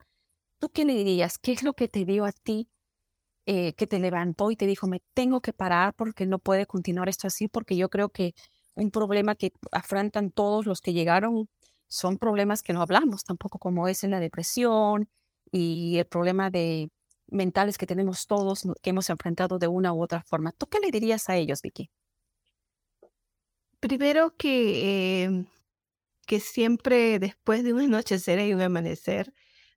¿Tú 0.60 0.70
qué 0.70 0.86
le 0.86 0.96
dirías? 0.96 1.38
¿Qué 1.38 1.52
es 1.52 1.64
lo 1.64 1.74
que 1.74 1.88
te 1.88 2.06
dio 2.06 2.26
a 2.26 2.32
ti 2.32 2.68
eh, 3.46 3.74
que 3.74 3.88
te 3.88 4.00
levantó 4.00 4.52
y 4.52 4.56
te 4.56 4.66
dijo, 4.66 4.88
me 4.88 5.02
tengo 5.14 5.42
que 5.42 5.54
parar 5.54 5.94
porque 5.96 6.26
no 6.26 6.40
puede 6.40 6.66
continuar 6.66 7.10
esto 7.10 7.28
así? 7.28 7.48
Porque 7.48 7.76
yo 7.76 7.90
creo 7.90 8.10
que 8.10 8.34
un 8.76 8.92
problema 8.92 9.36
que 9.36 9.52
afrontan 9.72 10.32
todos 10.32 10.66
los 10.66 10.82
que 10.82 10.94
llegaron 10.94 11.48
son 11.88 12.18
problemas 12.18 12.64
que 12.64 12.74
no 12.74 12.82
hablamos 12.82 13.24
tampoco, 13.24 13.60
como 13.60 13.88
es 13.88 14.04
en 14.04 14.12
la 14.12 14.20
depresión 14.20 15.10
y 15.52 15.98
el 15.98 16.06
problema 16.06 16.50
de 16.50 16.90
mentales 17.28 17.78
que 17.78 17.86
tenemos 17.88 18.26
todos, 18.28 18.64
que 18.82 18.90
hemos 18.90 19.10
enfrentado 19.10 19.60
de 19.60 19.68
una 19.68 19.94
u 19.94 20.02
otra 20.02 20.24
forma. 20.24 20.52
¿Tú 20.54 20.68
qué 20.68 20.80
le 20.80 20.92
dirías 20.92 21.30
a 21.30 21.36
ellos, 21.36 21.62
Vicky? 21.62 21.90
Primero 23.80 24.36
que, 24.38 25.24
em, 25.24 25.46
que 26.28 26.40
siempre 26.40 27.20
después 27.20 27.64
de 27.64 27.74
un 27.74 27.82
anochecer 27.82 28.40
y 28.40 28.54
un 28.54 28.62
amanecer, 28.62 29.34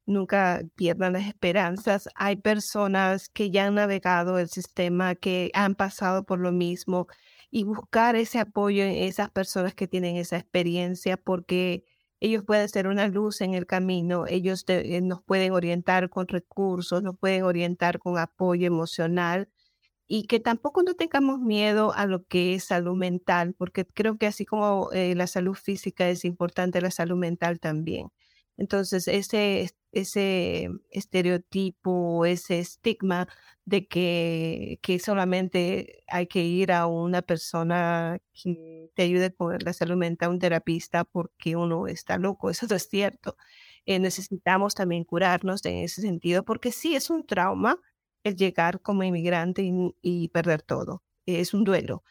nunca 0.06 0.62
pierdan 0.76 1.14
las 1.14 1.26
esperanzas. 1.26 2.08
Hay 2.14 2.36
personas 2.36 3.28
que 3.28 3.50
ya 3.50 3.66
han 3.66 3.74
navegado 3.74 4.38
el 4.38 4.48
sistema, 4.48 5.14
que 5.16 5.50
han 5.54 5.74
pasado 5.74 6.24
por 6.24 6.38
lo 6.40 6.52
mismo 6.52 7.08
y 7.50 7.64
buscar 7.64 8.16
ese 8.16 8.38
apoyo 8.40 8.82
en 8.84 8.90
esas 8.92 9.30
personas 9.30 9.74
que 9.74 9.88
tienen 9.88 10.16
esa 10.16 10.36
experiencia 10.38 11.16
porque 11.16 11.84
ellos 12.20 12.44
pueden 12.44 12.68
ser 12.68 12.88
una 12.88 13.08
luz 13.08 13.40
en 13.42 13.54
el 13.54 13.66
camino, 13.66 14.26
ellos 14.26 14.64
eh, 14.68 15.00
nos 15.02 15.22
pueden 15.22 15.52
orientar 15.52 16.08
con 16.10 16.28
recursos, 16.28 17.02
nos 17.02 17.18
pueden 17.18 17.42
orientar 17.44 17.98
con 17.98 18.18
apoyo 18.18 18.66
emocional 18.66 19.48
y 20.08 20.26
que 20.26 20.40
tampoco 20.40 20.82
no 20.82 20.94
tengamos 20.94 21.40
miedo 21.40 21.92
a 21.94 22.06
lo 22.06 22.24
que 22.26 22.54
es 22.54 22.64
salud 22.64 22.96
mental, 22.96 23.54
porque 23.58 23.86
creo 23.86 24.18
que 24.18 24.26
así 24.26 24.44
como 24.46 24.90
eh, 24.92 25.14
la 25.16 25.26
salud 25.26 25.54
física 25.54 26.08
es 26.08 26.24
importante, 26.24 26.80
la 26.80 26.90
salud 26.92 27.16
mental 27.16 27.60
también. 27.60 28.08
Entonces, 28.56 29.08
ese, 29.08 29.70
ese 29.92 30.70
estereotipo, 30.90 32.24
ese 32.24 32.58
estigma 32.60 33.28
de 33.64 33.86
que, 33.86 34.78
que 34.82 34.98
solamente 34.98 36.04
hay 36.08 36.26
que 36.26 36.44
ir 36.44 36.72
a 36.72 36.86
una 36.86 37.22
persona 37.22 38.18
que 38.32 38.90
te 38.94 39.02
ayude 39.02 39.34
con 39.34 39.58
la 39.58 39.72
salud 39.72 39.96
mental, 39.96 40.30
un 40.30 40.38
terapista, 40.38 41.04
porque 41.04 41.56
uno 41.56 41.86
está 41.86 42.18
loco, 42.18 42.50
eso 42.50 42.66
no 42.68 42.76
es 42.76 42.88
cierto. 42.88 43.36
Eh, 43.86 43.98
necesitamos 43.98 44.74
también 44.74 45.04
curarnos 45.04 45.64
en 45.64 45.78
ese 45.78 46.00
sentido, 46.02 46.44
porque 46.44 46.72
sí 46.72 46.94
es 46.96 47.10
un 47.10 47.26
trauma 47.26 47.78
el 48.24 48.36
llegar 48.36 48.80
como 48.82 49.04
inmigrante 49.04 49.62
y, 50.02 50.28
perder 50.28 50.62
todo, 50.62 51.02
es 51.26 51.54
un 51.54 51.64
duelo. 51.64 52.02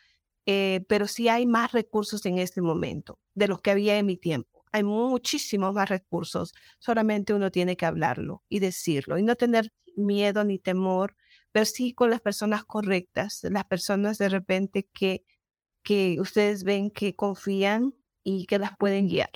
Eh, 0.45 0.85
pero 0.87 1.07
sí 1.07 1.29
hay 1.29 1.45
más 1.47 1.71
recursos 1.71 2.25
en 2.25 2.37
este 2.39 2.61
momento 2.61 3.19
de 3.33 3.47
los 3.47 3.61
que 3.61 3.71
había 3.71 3.97
en 3.97 4.05
mi 4.05 4.17
tiempo 4.17 4.54
hay 4.75 4.83
muchísimos 4.83 5.73
más 5.73 5.87
recursos, 5.87 6.53
solamente 6.79 7.33
uno 7.33 7.49
tiene 7.49 7.77
que 7.77 7.85
hablarlo 7.85 8.43
y 8.49 8.59
decirlo 8.59 9.17
y 9.17 9.23
no 9.23 9.37
tener 9.37 9.71
miedo 9.95 10.43
ni 10.43 10.59
temor, 10.59 11.15
pero 11.53 11.65
sí 11.65 11.93
con 11.93 12.09
las 12.09 12.19
personas 12.19 12.65
correctas, 12.65 13.39
las 13.43 13.63
personas 13.63 14.17
de 14.17 14.27
repente 14.27 14.89
que, 14.93 15.23
que 15.81 16.17
ustedes 16.19 16.65
ven 16.65 16.91
que 16.91 17.15
confían 17.15 17.93
y 18.21 18.47
que 18.47 18.59
las 18.59 18.75
pueden 18.77 19.07
guiar. 19.07 19.29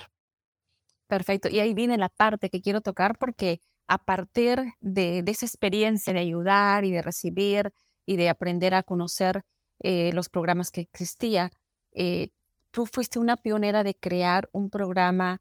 Perfecto. 1.06 1.48
Y 1.48 1.58
ahí 1.60 1.72
viene 1.72 1.96
la 1.96 2.10
parte 2.10 2.50
que 2.50 2.60
quiero 2.60 2.82
tocar 2.82 3.16
porque 3.18 3.62
a 3.88 3.96
partir 3.96 4.60
de, 4.80 5.24
esa 5.26 5.46
experiencia 5.46 6.12
de 6.12 6.20
ayudar 6.20 6.84
y 6.84 6.90
de 6.90 7.00
recibir 7.00 7.72
y 8.04 8.16
de 8.16 8.28
aprender 8.28 8.74
a 8.74 8.82
conocer 8.82 9.40
eh, 9.78 10.12
los 10.12 10.28
programas 10.28 10.70
que 10.70 10.82
existía, 10.82 11.50
eh, 11.92 12.28
tú 12.70 12.86
fuiste 12.86 13.18
una 13.18 13.36
pionera 13.36 13.84
de 13.84 13.94
crear 13.94 14.48
un 14.52 14.70
programa 14.70 15.40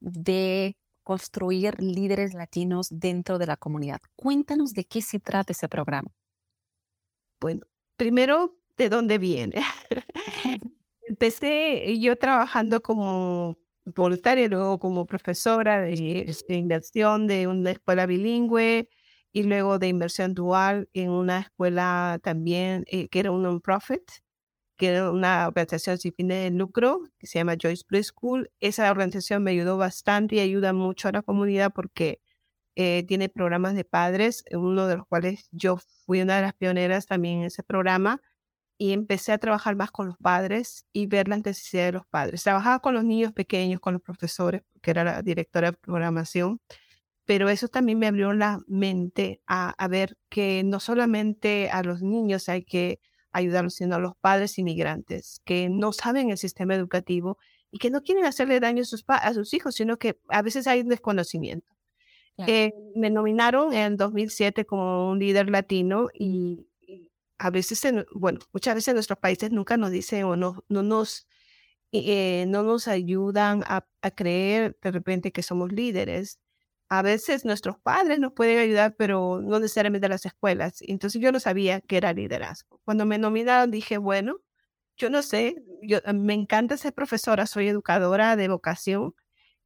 de 0.00 0.76
construir 1.02 1.80
líderes 1.80 2.34
latinos 2.34 2.88
dentro 2.90 3.38
de 3.38 3.46
la 3.46 3.56
comunidad. 3.56 4.00
Cuéntanos 4.16 4.72
de 4.72 4.84
qué 4.84 5.02
se 5.02 5.20
trata 5.20 5.52
ese 5.52 5.68
programa. 5.68 6.10
Bueno, 7.40 7.60
primero, 7.96 8.58
¿de 8.76 8.88
dónde 8.88 9.18
viene? 9.18 9.62
Empecé 11.02 11.98
yo 12.00 12.16
trabajando 12.16 12.82
como 12.82 13.56
voluntaria, 13.84 14.48
luego 14.48 14.78
como 14.78 15.06
profesora 15.06 15.80
de, 15.82 16.34
inversión 16.48 17.26
de 17.28 17.46
una 17.46 17.70
escuela 17.70 18.06
bilingüe 18.06 18.88
y 19.32 19.42
luego 19.44 19.78
de 19.78 19.88
inversión 19.88 20.34
dual 20.34 20.88
en 20.92 21.10
una 21.10 21.40
escuela 21.40 22.18
también 22.22 22.84
eh, 22.88 23.08
que 23.08 23.20
era 23.20 23.30
un 23.30 23.42
non-profit 23.42 24.02
que 24.76 24.88
era 24.88 25.10
una 25.10 25.46
organización 25.48 25.98
sin 25.98 26.12
fines 26.14 26.44
de 26.44 26.50
lucro 26.50 27.00
que 27.18 27.26
se 27.26 27.38
llama 27.38 27.56
Joyce 27.60 27.84
Preschool. 27.86 28.50
Esa 28.60 28.90
organización 28.90 29.42
me 29.42 29.52
ayudó 29.52 29.76
bastante 29.78 30.36
y 30.36 30.40
ayuda 30.40 30.72
mucho 30.72 31.08
a 31.08 31.12
la 31.12 31.22
comunidad 31.22 31.72
porque 31.74 32.20
eh, 32.76 33.04
tiene 33.08 33.28
programas 33.28 33.74
de 33.74 33.84
padres, 33.84 34.44
uno 34.52 34.86
de 34.86 34.96
los 34.98 35.06
cuales 35.06 35.48
yo 35.50 35.78
fui 36.04 36.20
una 36.20 36.36
de 36.36 36.42
las 36.42 36.54
pioneras 36.54 37.06
también 37.06 37.40
en 37.40 37.44
ese 37.44 37.62
programa 37.62 38.20
y 38.78 38.92
empecé 38.92 39.32
a 39.32 39.38
trabajar 39.38 39.76
más 39.76 39.90
con 39.90 40.08
los 40.08 40.18
padres 40.18 40.86
y 40.92 41.06
ver 41.06 41.28
las 41.28 41.44
necesidades 41.44 41.92
de 41.92 41.98
los 41.98 42.06
padres. 42.06 42.42
Trabajaba 42.42 42.80
con 42.80 42.94
los 42.94 43.04
niños 43.04 43.32
pequeños, 43.32 43.80
con 43.80 43.94
los 43.94 44.02
profesores, 44.02 44.62
que 44.82 44.90
era 44.90 45.04
la 45.04 45.22
directora 45.22 45.70
de 45.70 45.78
programación, 45.78 46.60
pero 47.24 47.48
eso 47.48 47.68
también 47.68 47.98
me 47.98 48.06
abrió 48.08 48.32
la 48.34 48.60
mente 48.68 49.42
a, 49.46 49.70
a 49.70 49.88
ver 49.88 50.18
que 50.28 50.62
no 50.64 50.80
solamente 50.80 51.70
a 51.70 51.82
los 51.82 52.02
niños 52.02 52.48
hay 52.48 52.64
que 52.64 53.00
ayudarlos, 53.36 53.74
sino 53.74 53.96
a 53.96 53.98
los 53.98 54.16
padres 54.16 54.58
inmigrantes 54.58 55.40
que 55.44 55.68
no 55.68 55.92
saben 55.92 56.30
el 56.30 56.38
sistema 56.38 56.74
educativo 56.74 57.38
y 57.70 57.78
que 57.78 57.90
no 57.90 58.02
quieren 58.02 58.24
hacerle 58.24 58.60
daño 58.60 58.82
a 58.82 58.86
sus, 58.86 59.04
a 59.06 59.34
sus 59.34 59.52
hijos, 59.54 59.74
sino 59.74 59.98
que 59.98 60.18
a 60.28 60.42
veces 60.42 60.66
hay 60.66 60.80
un 60.80 60.88
desconocimiento. 60.88 61.74
Eh, 62.38 62.74
me 62.94 63.08
nominaron 63.08 63.72
en 63.72 63.96
2007 63.96 64.66
como 64.66 65.10
un 65.10 65.18
líder 65.18 65.48
latino 65.48 66.08
y, 66.12 66.66
a 67.38 67.50
veces, 67.50 67.80
bueno, 68.12 68.40
muchas 68.52 68.74
veces 68.74 68.94
nuestros 68.94 69.18
países 69.18 69.50
nunca 69.50 69.76
nos 69.76 69.90
dicen 69.90 70.24
o 70.24 70.36
no, 70.36 70.64
no, 70.68 70.82
nos, 70.82 71.26
eh, 71.92 72.44
no 72.48 72.62
nos 72.62 72.88
ayudan 72.88 73.62
a, 73.66 73.86
a, 74.02 74.10
creer 74.10 74.76
de 74.82 74.90
repente 74.90 75.32
que 75.32 75.42
somos 75.42 75.72
líderes 75.72 76.38
a 76.88 77.02
veces 77.02 77.44
nuestros 77.44 77.78
padres 77.78 78.18
nos 78.20 78.32
pueden 78.32 78.58
ayudar, 78.58 78.94
pero 78.96 79.40
no 79.42 79.58
necesariamente 79.58 80.08
las 80.08 80.24
escuelas. 80.26 80.82
Entonces 80.82 81.20
yo 81.20 81.32
no 81.32 81.40
sabía 81.40 81.80
qué 81.80 81.96
era 81.96 82.12
liderazgo. 82.12 82.80
Cuando 82.84 83.06
me 83.06 83.18
nominaron 83.18 83.70
dije, 83.70 83.98
bueno, 83.98 84.40
yo 84.96 85.10
no 85.10 85.22
sé, 85.22 85.56
yo, 85.82 85.98
me 86.14 86.34
encanta 86.34 86.76
ser 86.76 86.94
profesora, 86.94 87.46
soy 87.46 87.68
educadora 87.68 88.36
de 88.36 88.48
vocación. 88.48 89.14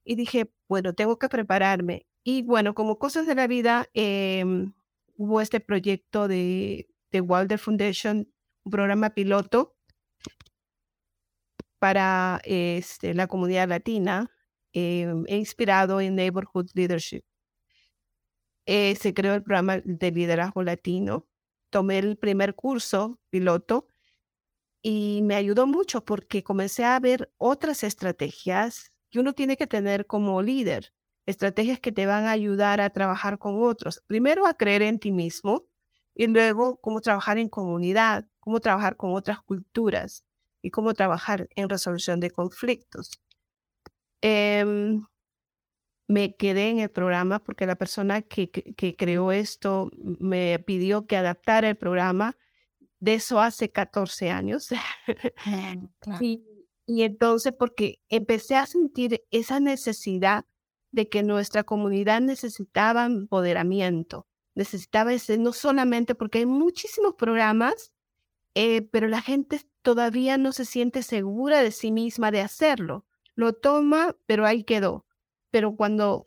Y 0.04 0.16
dije, 0.16 0.50
bueno, 0.68 0.94
tengo 0.94 1.18
que 1.18 1.28
prepararme. 1.28 2.06
Y 2.24 2.42
bueno, 2.42 2.74
como 2.74 2.98
cosas 2.98 3.26
de 3.26 3.34
la 3.34 3.46
vida, 3.46 3.86
em, 3.94 4.72
hubo 5.16 5.40
este 5.40 5.60
proyecto 5.60 6.28
de, 6.28 6.88
de 7.12 7.20
Wilder 7.20 7.58
Foundation, 7.58 8.32
un 8.64 8.70
programa 8.72 9.10
piloto 9.10 9.76
para 11.78 12.40
este, 12.44 13.14
la 13.14 13.26
comunidad 13.26 13.68
latina 13.68 14.30
He 14.72 15.36
inspirado 15.36 16.00
en 16.00 16.14
Neighborhood 16.16 16.68
Leadership. 16.74 17.22
Eh, 18.66 18.94
se 18.96 19.14
creó 19.14 19.34
el 19.34 19.42
programa 19.42 19.78
de 19.84 20.10
liderazgo 20.12 20.62
latino. 20.62 21.26
Tomé 21.70 21.98
el 21.98 22.16
primer 22.16 22.54
curso 22.54 23.18
piloto 23.30 23.88
y 24.82 25.20
me 25.22 25.34
ayudó 25.36 25.66
mucho 25.66 26.04
porque 26.04 26.42
comencé 26.42 26.84
a 26.84 26.98
ver 27.00 27.32
otras 27.38 27.84
estrategias 27.84 28.92
que 29.10 29.20
uno 29.20 29.34
tiene 29.34 29.56
que 29.56 29.66
tener 29.66 30.06
como 30.06 30.42
líder. 30.42 30.92
Estrategias 31.26 31.80
que 31.80 31.92
te 31.92 32.06
van 32.06 32.24
a 32.26 32.32
ayudar 32.32 32.80
a 32.80 32.90
trabajar 32.90 33.38
con 33.38 33.62
otros. 33.62 34.02
Primero 34.06 34.46
a 34.46 34.54
creer 34.54 34.82
en 34.82 34.98
ti 34.98 35.12
mismo 35.12 35.66
y 36.14 36.26
luego 36.28 36.80
cómo 36.80 37.00
trabajar 37.00 37.38
en 37.38 37.48
comunidad, 37.48 38.26
cómo 38.40 38.60
trabajar 38.60 38.96
con 38.96 39.14
otras 39.14 39.40
culturas 39.42 40.24
y 40.62 40.70
cómo 40.70 40.94
trabajar 40.94 41.48
en 41.56 41.68
resolución 41.68 42.20
de 42.20 42.30
conflictos. 42.30 43.20
Em, 44.22 45.02
me 46.08 46.34
quedé 46.34 46.70
en 46.70 46.80
el 46.80 46.90
programa 46.90 47.38
porque 47.38 47.66
la 47.66 47.76
persona 47.76 48.22
que, 48.22 48.50
que, 48.50 48.96
creó 48.96 49.32
esto 49.32 49.90
me 49.96 50.58
pidió 50.58 51.06
que 51.06 51.16
adaptara 51.16 51.68
el 51.68 51.76
programa. 51.76 52.36
De 52.98 53.14
eso 53.14 53.40
hace 53.40 53.70
14 53.70 54.30
años. 54.30 54.68
y, 56.20 56.44
y 56.86 57.02
entonces, 57.02 57.54
porque 57.58 58.00
empecé 58.08 58.56
a 58.56 58.66
sentir 58.66 59.22
esa 59.30 59.60
necesidad 59.60 60.44
de 60.90 61.08
que 61.08 61.22
nuestra 61.22 61.62
comunidad 61.62 62.20
necesitaba 62.20 63.06
empoderamiento, 63.06 64.26
necesitaba 64.54 65.12
ese, 65.12 65.38
no 65.38 65.52
solamente 65.52 66.14
porque 66.14 66.38
hay 66.38 66.46
muchísimos 66.46 67.14
programas, 67.14 67.92
eh, 68.54 68.82
pero 68.82 69.06
la 69.08 69.22
gente 69.22 69.60
todavía 69.82 70.36
no 70.36 70.52
se 70.52 70.64
siente 70.64 71.02
segura 71.02 71.62
de 71.62 71.70
sí 71.70 71.92
misma 71.92 72.30
de 72.32 72.40
hacerlo 72.40 73.06
lo 73.34 73.52
toma, 73.52 74.16
pero 74.26 74.46
ahí 74.46 74.64
quedó. 74.64 75.06
Pero 75.50 75.76
cuando 75.76 76.24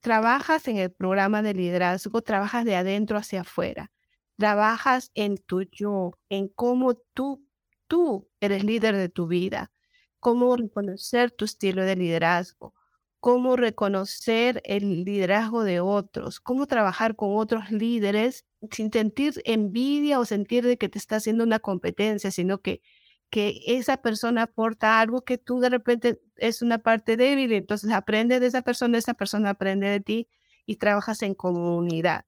trabajas 0.00 0.68
en 0.68 0.76
el 0.78 0.92
programa 0.92 1.42
de 1.42 1.54
liderazgo, 1.54 2.22
trabajas 2.22 2.64
de 2.64 2.76
adentro 2.76 3.18
hacia 3.18 3.42
afuera. 3.42 3.90
Trabajas 4.38 5.10
en 5.14 5.38
tu 5.38 5.62
yo, 5.62 6.12
en 6.28 6.48
cómo 6.48 6.94
tú, 6.94 7.44
tú 7.88 8.28
eres 8.40 8.64
líder 8.64 8.96
de 8.96 9.08
tu 9.08 9.26
vida, 9.26 9.72
cómo 10.20 10.56
reconocer 10.56 11.30
tu 11.30 11.44
estilo 11.44 11.84
de 11.84 11.96
liderazgo, 11.96 12.74
cómo 13.20 13.56
reconocer 13.56 14.62
el 14.64 15.04
liderazgo 15.04 15.64
de 15.64 15.80
otros, 15.80 16.38
cómo 16.38 16.66
trabajar 16.66 17.16
con 17.16 17.36
otros 17.36 17.70
líderes 17.72 18.44
sin 18.70 18.92
sentir 18.92 19.34
envidia 19.44 20.20
o 20.20 20.24
sentir 20.24 20.64
de 20.64 20.78
que 20.78 20.88
te 20.88 20.98
está 20.98 21.16
haciendo 21.16 21.44
una 21.44 21.58
competencia, 21.58 22.30
sino 22.30 22.58
que 22.62 22.82
que 23.30 23.60
esa 23.66 23.98
persona 23.98 24.44
aporta 24.44 25.00
algo 25.00 25.24
que 25.24 25.38
tú 25.38 25.60
de 25.60 25.68
repente 25.68 26.20
es 26.36 26.62
una 26.62 26.78
parte 26.78 27.16
débil, 27.16 27.52
entonces 27.52 27.90
aprende 27.92 28.40
de 28.40 28.46
esa 28.46 28.62
persona, 28.62 28.98
esa 28.98 29.14
persona 29.14 29.50
aprende 29.50 29.88
de 29.88 30.00
ti 30.00 30.28
y 30.64 30.76
trabajas 30.76 31.22
en 31.22 31.34
comunidad. 31.34 32.24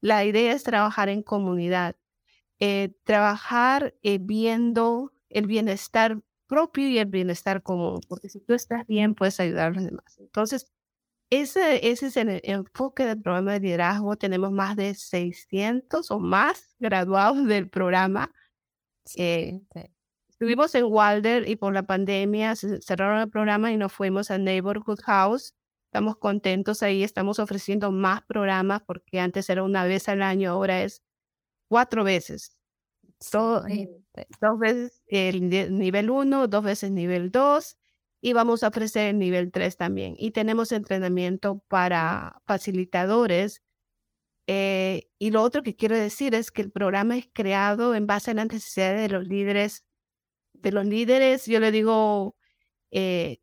La 0.00 0.24
idea 0.24 0.52
es 0.52 0.62
trabajar 0.62 1.08
en 1.08 1.22
comunidad, 1.22 1.96
eh, 2.58 2.94
trabajar 3.04 3.94
eh, 4.02 4.18
viendo 4.20 5.12
el 5.28 5.46
bienestar 5.46 6.20
propio 6.46 6.88
y 6.88 6.98
el 6.98 7.06
bienestar 7.06 7.62
común, 7.62 8.00
porque 8.08 8.28
si 8.28 8.40
tú 8.40 8.54
estás 8.54 8.86
bien, 8.86 9.14
puedes 9.14 9.38
ayudar 9.40 9.68
a 9.68 9.74
los 9.74 9.84
demás. 9.84 10.18
Entonces, 10.18 10.72
ese, 11.30 11.88
ese 11.90 12.08
es 12.08 12.16
el 12.16 12.40
enfoque 12.42 13.04
del 13.04 13.22
programa 13.22 13.52
de 13.52 13.60
liderazgo. 13.60 14.16
Tenemos 14.16 14.50
más 14.50 14.74
de 14.74 14.94
600 14.94 16.10
o 16.10 16.18
más 16.18 16.74
graduados 16.80 17.46
del 17.46 17.68
programa. 17.68 18.32
Eh, 19.16 19.60
estuvimos 20.40 20.74
en 20.74 20.86
Walder 20.86 21.46
y 21.46 21.56
por 21.56 21.74
la 21.74 21.82
pandemia 21.82 22.56
cerraron 22.56 23.20
el 23.20 23.28
programa 23.28 23.72
y 23.72 23.76
nos 23.76 23.92
fuimos 23.92 24.30
a 24.30 24.38
Neighborhood 24.38 25.00
House. 25.04 25.54
Estamos 25.88 26.16
contentos 26.16 26.82
ahí, 26.82 27.04
estamos 27.04 27.38
ofreciendo 27.38 27.92
más 27.92 28.22
programas 28.22 28.80
porque 28.86 29.20
antes 29.20 29.50
era 29.50 29.62
una 29.62 29.84
vez 29.84 30.08
al 30.08 30.22
año, 30.22 30.52
ahora 30.52 30.82
es 30.82 31.02
cuatro 31.68 32.04
veces. 32.04 32.56
Eh, 33.68 34.26
dos 34.40 34.58
veces 34.58 35.02
el 35.08 35.50
nivel 35.76 36.08
1, 36.08 36.48
dos 36.48 36.64
veces 36.64 36.90
nivel 36.90 37.30
2 37.30 37.76
y 38.22 38.32
vamos 38.32 38.62
a 38.62 38.68
ofrecer 38.68 39.08
el 39.10 39.18
nivel 39.18 39.52
3 39.52 39.76
también. 39.76 40.14
Y 40.16 40.30
tenemos 40.30 40.72
entrenamiento 40.72 41.58
para 41.68 42.40
facilitadores. 42.46 43.62
Eh, 44.46 45.10
y 45.18 45.32
lo 45.32 45.42
otro 45.42 45.62
que 45.62 45.76
quiero 45.76 45.96
decir 45.96 46.34
es 46.34 46.50
que 46.50 46.62
el 46.62 46.70
programa 46.70 47.18
es 47.18 47.28
creado 47.30 47.94
en 47.94 48.06
base 48.06 48.30
a 48.30 48.34
las 48.34 48.46
necesidades 48.46 49.02
de 49.02 49.18
los 49.18 49.28
líderes. 49.28 49.84
De 50.62 50.72
los 50.72 50.86
líderes, 50.86 51.46
yo 51.46 51.60
le 51.60 51.72
digo 51.72 52.36
eh, 52.90 53.40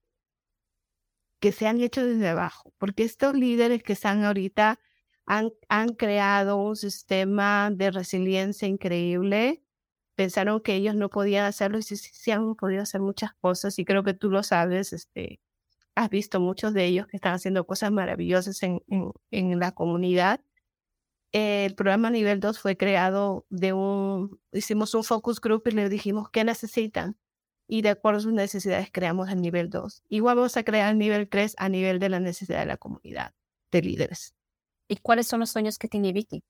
que 1.39 1.51
se 1.51 1.67
han 1.67 1.81
hecho 1.81 2.05
desde 2.05 2.29
abajo, 2.29 2.73
porque 2.77 3.03
estos 3.03 3.33
líderes 3.35 3.83
que 3.83 3.93
están 3.93 4.23
ahorita 4.23 4.79
han, 5.25 5.51
han 5.69 5.89
creado 5.89 6.57
un 6.57 6.75
sistema 6.75 7.69
de 7.71 7.91
resiliencia 7.91 8.67
increíble 8.67 9.63
pensaron 10.17 10.61
que 10.61 10.75
ellos 10.75 10.95
no 10.95 11.09
podían 11.09 11.45
hacerlo 11.45 11.77
y 11.77 11.83
sí, 11.83 11.95
sí, 11.95 12.31
han 12.31 12.55
podido 12.55 12.81
hacer 12.81 13.01
muchas 13.01 13.33
cosas 13.35 13.77
y 13.79 13.85
creo 13.85 14.03
que 14.03 14.15
tú 14.15 14.31
lo 14.31 14.41
sabes, 14.43 14.91
este, 14.91 15.39
has 15.95 16.09
visto 16.09 16.39
muchos 16.39 16.73
de 16.73 16.85
ellos 16.85 17.07
que 17.07 17.17
están 17.17 17.33
haciendo 17.35 17.65
cosas 17.67 17.91
maravillosas 17.91 18.61
en, 18.63 18.81
en, 19.31 19.59
la 19.59 19.73
comunidad. 19.73 20.41
El 21.31 21.75
programa 21.75 22.09
nivel 22.09 22.39
2 22.39 22.59
fue 22.59 22.77
creado 22.77 23.45
de 23.49 23.73
un, 23.73 24.39
hicimos 24.51 24.93
un 24.93 25.03
focus 25.03 25.41
group 25.41 25.63
y 25.67 25.71
le 25.71 25.89
dijimos 25.89 26.29
qué 26.29 26.43
necesitan 26.43 27.17
y 27.67 27.81
de 27.81 27.89
acuerdo 27.89 28.19
a 28.19 28.21
sus 28.21 28.33
necesidades 28.33 28.89
creamos 28.91 29.29
el 29.29 29.41
nivel 29.41 29.69
2. 29.69 30.03
Igual 30.09 30.37
vamos 30.37 30.55
a 30.57 30.63
crear 30.63 30.91
el 30.91 30.97
nivel 30.97 31.27
3 31.27 31.55
a 31.57 31.69
nivel 31.69 31.99
de 31.99 32.09
la 32.09 32.19
necesidad 32.19 32.59
de 32.59 32.65
la 32.65 32.77
comunidad 32.77 33.33
de 33.71 33.81
líderes. 33.81 34.33
¿Y 34.87 34.97
cuáles 34.97 35.27
son 35.27 35.41
los 35.41 35.49
sueños 35.49 35.77
que 35.77 35.89
tiene 35.89 36.13
Vicky? 36.13 36.43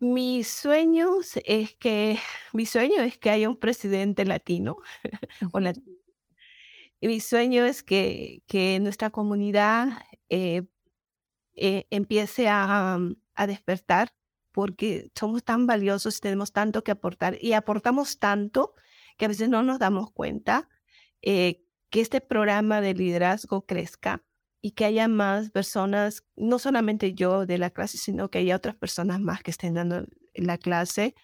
Mi 0.00 0.44
sueño 0.44 1.08
es 1.44 1.74
que, 1.76 2.18
mi 2.52 2.64
sueño 2.66 3.02
es 3.02 3.18
que 3.18 3.30
haya 3.30 3.48
un 3.48 3.58
presidente 3.58 4.24
latino 4.24 4.76
o 5.52 5.60
mi 7.00 7.20
sueño 7.20 7.64
es 7.64 7.82
que, 7.82 8.42
que 8.46 8.78
nuestra 8.80 9.10
comunidad 9.10 9.88
eh, 10.28 10.62
eh, 11.60 11.86
empiece 11.90 12.48
a, 12.48 12.98
a, 13.34 13.46
despertar 13.46 14.14
porque 14.52 15.10
somos 15.14 15.44
tan 15.44 15.66
valiosos, 15.66 16.20
tenemos 16.20 16.52
tanto 16.52 16.84
que 16.84 16.90
aportar 16.92 17.36
y 17.40 17.52
aportamos 17.52 18.18
tanto 18.18 18.74
que 19.16 19.24
a 19.26 19.28
veces 19.28 19.48
no 19.48 19.62
nos 19.62 19.78
damos 19.78 20.10
cuenta 20.12 20.68
eh, 21.22 21.64
que 21.90 22.00
este 22.00 22.20
programa 22.20 22.80
de 22.80 22.94
liderazgo 22.94 23.66
crezca 23.66 24.24
y 24.60 24.72
que 24.72 24.84
haya 24.84 25.08
más 25.08 25.50
personas, 25.50 26.24
no 26.36 26.58
solamente 26.58 27.14
yo 27.14 27.46
de 27.46 27.58
la 27.58 27.70
clase, 27.70 27.98
sino 27.98 28.30
que 28.30 28.38
haya 28.38 28.56
otras 28.56 28.76
personas 28.76 29.20
más 29.20 29.42
que 29.42 29.50
estén 29.50 29.74
dando 29.74 30.06
la 30.34 30.58
clase 30.58 31.14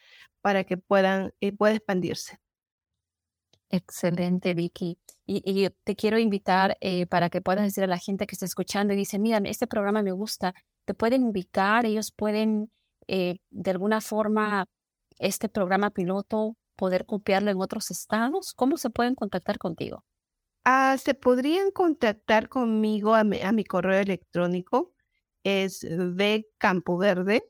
para 0.40 0.64
que 0.64 0.76
puedan, 0.76 1.32
eh, 1.40 1.52
pueda 1.52 1.74
expandirse. 1.74 2.38
Excelente, 3.70 4.54
Vicky. 4.54 4.98
Y, 5.26 5.42
y 5.44 5.68
te 5.84 5.96
quiero 5.96 6.18
invitar 6.18 6.76
eh, 6.80 7.06
para 7.06 7.30
que 7.30 7.40
puedas 7.40 7.64
decir 7.64 7.84
a 7.84 7.88
la 7.88 7.98
gente 7.98 8.26
que 8.26 8.34
está 8.34 8.44
escuchando 8.44 8.92
y 8.92 8.96
dice, 8.96 9.18
mira, 9.18 9.38
este 9.44 9.66
programa 9.66 10.02
me 10.02 10.12
gusta, 10.12 10.54
te 10.84 10.94
pueden 10.94 11.22
invitar, 11.22 11.86
ellos 11.86 12.12
pueden 12.12 12.70
eh, 13.08 13.38
de 13.50 13.70
alguna 13.70 14.00
forma 14.00 14.66
este 15.18 15.48
programa 15.48 15.90
piloto 15.90 16.56
poder 16.76 17.06
copiarlo 17.06 17.50
en 17.50 17.60
otros 17.60 17.90
estados. 17.90 18.52
¿Cómo 18.54 18.76
se 18.76 18.90
pueden 18.90 19.14
contactar 19.14 19.58
contigo? 19.58 20.04
Ah, 20.64 20.96
se 20.98 21.14
podrían 21.14 21.70
contactar 21.70 22.48
conmigo 22.48 23.14
a 23.14 23.24
mi, 23.24 23.64
correo 23.64 24.00
electrónico. 24.00 24.92
Es 25.42 25.80
de 25.80 26.48
Campo 26.58 26.96
Verde 26.96 27.44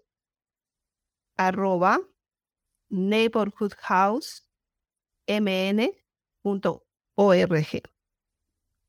arroba 1.37 2.01
neighborhoodhousemn.org. 6.45 7.83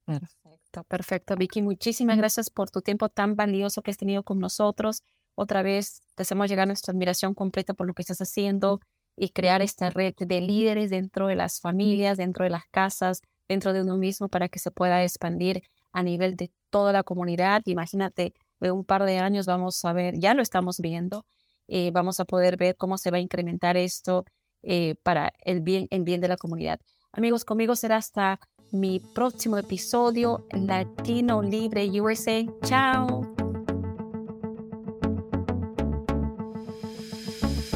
Perfecto, 0.06 0.84
perfecto. 0.84 1.36
Vicky, 1.36 1.62
muchísimas 1.62 2.18
gracias 2.18 2.50
por 2.50 2.70
tu 2.70 2.82
tiempo 2.82 3.10
tan 3.10 3.36
valioso 3.36 3.82
que 3.82 3.92
has 3.92 3.98
tenido 3.98 4.24
con 4.24 4.40
nosotros. 4.40 5.02
Otra 5.36 5.64
vez 5.64 6.02
te 6.16 6.24
hacemos 6.24 6.50
llegar 6.50 6.68
nuestra 6.68 6.92
admiración 6.92 7.34
completa 7.34 7.74
por 7.74 7.88
lo 7.88 7.94
que 7.94 8.04
estás 8.04 8.22
haciendo 8.22 8.80
y 9.18 9.30
crear 9.30 9.62
esta 9.62 9.90
red 9.90 10.14
de 10.18 10.42
líderes 10.42 10.90
dentro 10.90 11.28
de 11.28 11.36
las 11.36 11.60
familias, 11.60 12.18
dentro 12.18 12.44
de 12.44 12.52
las 12.52 12.66
casas, 12.70 13.22
dentro 13.48 13.74
de 13.74 13.82
uno 13.82 13.98
mismo 13.98 14.30
para 14.30 14.50
que 14.50 14.60
se 14.60 14.72
pueda 14.72 15.04
expandir 15.04 15.64
a 15.92 16.04
nivel 16.04 16.36
de 16.36 16.52
toda 16.70 16.94
la 16.94 17.04
comunidad. 17.04 17.62
Imagínate, 17.66 18.34
de 18.60 18.72
un 18.72 18.86
par 18.86 19.06
de 19.06 19.20
años 19.20 19.46
vamos 19.46 19.84
a 19.86 19.94
ver, 19.94 20.20
ya 20.20 20.34
lo 20.34 20.42
estamos 20.42 20.80
viendo, 20.80 21.26
eh, 21.68 21.92
vamos 21.92 22.20
a 22.20 22.26
poder 22.26 22.58
ver 22.58 22.76
cómo 22.76 22.98
se 22.98 23.12
va 23.12 23.18
a 23.18 23.22
incrementar 23.22 23.78
esto 23.78 24.26
eh, 24.62 24.96
para 25.04 25.34
el 25.44 25.62
bien, 25.62 25.88
el 25.90 26.04
bien 26.04 26.22
de 26.22 26.28
la 26.28 26.38
comunidad. 26.38 26.80
Amigos, 27.16 27.46
conmigo 27.46 27.78
será 27.78 27.96
hasta 27.96 28.42
mi 28.72 29.00
próximo 29.00 29.58
episodio, 29.58 30.46
Latino 30.52 31.42
Libre 31.42 31.90
USA. 32.02 32.44
Chao. 32.66 33.22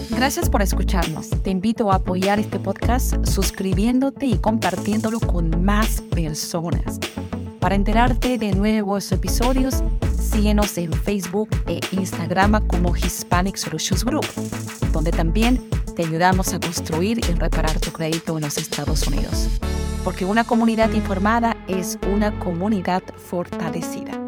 Gracias 0.09 0.49
por 0.49 0.61
escucharnos. 0.61 1.29
Te 1.41 1.51
invito 1.51 1.89
a 1.89 1.95
apoyar 1.95 2.37
este 2.39 2.59
podcast 2.59 3.25
suscribiéndote 3.25 4.25
y 4.25 4.37
compartiéndolo 4.37 5.21
con 5.21 5.63
más 5.63 6.01
personas. 6.01 6.99
Para 7.61 7.75
enterarte 7.75 8.37
de 8.37 8.51
nuevos 8.51 9.09
episodios, 9.13 9.81
síguenos 10.19 10.77
en 10.77 10.91
Facebook 10.91 11.49
e 11.65 11.79
Instagram 11.93 12.67
como 12.67 12.93
Hispanic 12.93 13.55
Solutions 13.55 14.03
Group, 14.03 14.25
donde 14.91 15.11
también 15.11 15.65
te 15.99 16.05
ayudamos 16.05 16.53
a 16.53 16.61
construir 16.61 17.19
y 17.19 17.33
reparar 17.33 17.77
tu 17.81 17.91
crédito 17.91 18.37
en 18.37 18.45
los 18.45 18.57
Estados 18.57 19.05
Unidos. 19.05 19.49
Porque 20.05 20.23
una 20.23 20.45
comunidad 20.45 20.93
informada 20.93 21.57
es 21.67 21.99
una 22.09 22.39
comunidad 22.39 23.03
fortalecida. 23.17 24.18